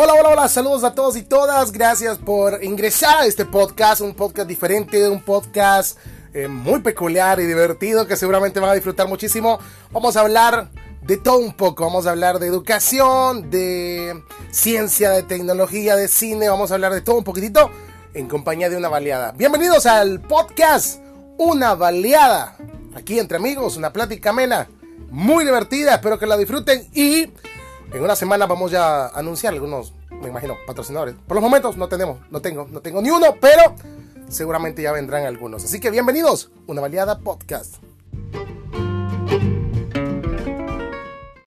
Hola, 0.00 0.14
hola, 0.14 0.28
hola, 0.28 0.48
saludos 0.48 0.84
a 0.84 0.94
todos 0.94 1.16
y 1.16 1.22
todas. 1.22 1.72
Gracias 1.72 2.18
por 2.18 2.62
ingresar 2.62 3.18
a 3.18 3.26
este 3.26 3.44
podcast, 3.44 4.00
un 4.00 4.14
podcast 4.14 4.48
diferente, 4.48 5.08
un 5.08 5.20
podcast 5.20 5.98
eh, 6.32 6.46
muy 6.46 6.78
peculiar 6.82 7.40
y 7.40 7.46
divertido 7.46 8.06
que 8.06 8.14
seguramente 8.14 8.60
van 8.60 8.70
a 8.70 8.74
disfrutar 8.74 9.08
muchísimo. 9.08 9.58
Vamos 9.90 10.16
a 10.16 10.20
hablar 10.20 10.70
de 11.02 11.16
todo 11.16 11.38
un 11.38 11.52
poco. 11.52 11.84
Vamos 11.84 12.06
a 12.06 12.12
hablar 12.12 12.38
de 12.38 12.46
educación, 12.46 13.50
de 13.50 14.22
ciencia, 14.52 15.10
de 15.10 15.24
tecnología, 15.24 15.96
de 15.96 16.06
cine. 16.06 16.48
Vamos 16.48 16.70
a 16.70 16.74
hablar 16.74 16.94
de 16.94 17.00
todo 17.00 17.18
un 17.18 17.24
poquitito 17.24 17.68
en 18.14 18.28
compañía 18.28 18.70
de 18.70 18.76
una 18.76 18.88
baleada. 18.88 19.32
Bienvenidos 19.32 19.84
al 19.86 20.20
podcast 20.20 21.00
Una 21.38 21.74
baleada. 21.74 22.56
Aquí 22.94 23.18
entre 23.18 23.38
amigos, 23.38 23.76
una 23.76 23.92
plática 23.92 24.30
amena, 24.30 24.68
muy 25.10 25.44
divertida. 25.44 25.96
Espero 25.96 26.20
que 26.20 26.26
la 26.26 26.36
disfruten 26.36 26.86
y 26.94 27.32
en 27.92 28.02
una 28.02 28.16
semana 28.16 28.46
vamos 28.46 28.70
ya 28.70 29.06
a 29.06 29.18
anunciar 29.18 29.52
algunos, 29.52 29.94
me 30.10 30.28
imagino, 30.28 30.56
patrocinadores. 30.66 31.14
Por 31.26 31.36
los 31.36 31.42
momentos 31.42 31.76
no 31.76 31.88
tenemos, 31.88 32.18
no 32.30 32.40
tengo, 32.40 32.66
no 32.70 32.80
tengo 32.80 33.00
ni 33.00 33.10
uno, 33.10 33.36
pero 33.40 33.74
seguramente 34.28 34.82
ya 34.82 34.92
vendrán 34.92 35.24
algunos. 35.24 35.64
Así 35.64 35.80
que 35.80 35.90
bienvenidos, 35.90 36.50
una 36.66 36.80
baleada 36.80 37.18
podcast. 37.18 37.76